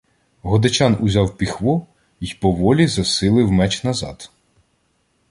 [0.43, 1.87] Годечан узяв піхво
[2.19, 4.29] й поволі засилив меч назад.